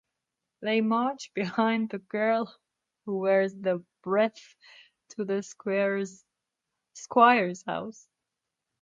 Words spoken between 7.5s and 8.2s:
house.